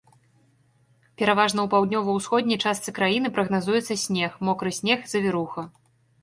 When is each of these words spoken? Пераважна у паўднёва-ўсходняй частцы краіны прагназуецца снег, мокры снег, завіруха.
Пераважна 1.21 1.65
у 1.67 1.69
паўднёва-ўсходняй 1.73 2.59
частцы 2.65 2.89
краіны 3.01 3.27
прагназуецца 3.37 3.99
снег, 4.05 4.31
мокры 4.49 4.69
снег, 4.79 4.99
завіруха. 5.15 5.61